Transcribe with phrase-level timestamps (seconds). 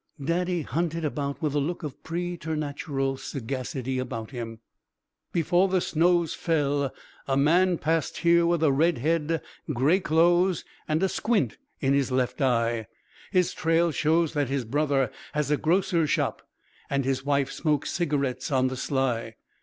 [0.25, 4.57] Daddy hunted about with a look of preternatural sagacity about him.
[5.31, 6.91] "Before the snows fell
[7.27, 12.11] a man passed here with a red head, grey clothes, and a squint in his
[12.11, 12.87] left eye.
[13.31, 16.41] His trail shows that his brother has a grocer's shop
[16.89, 19.35] and his wife smokes cigarettes on the sly."